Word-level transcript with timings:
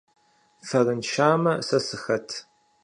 Фэрыншамэ, 0.67 1.53
сэ 1.67 1.77
сыхэт? 1.87 2.27